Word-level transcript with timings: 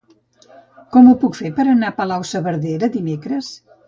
Com 0.95 1.09
ho 1.09 1.11
puc 1.23 1.37
fer 1.39 1.51
per 1.59 1.65
anar 1.73 1.91
a 1.93 1.95
Palau-saverdera 1.99 2.91
dimecres? 2.97 3.51